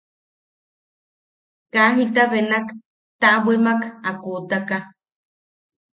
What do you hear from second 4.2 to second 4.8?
kuutaka.